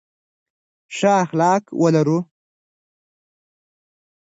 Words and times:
ښه 0.95 1.11
اخلاق 1.23 1.63
ولرو. 1.81 2.17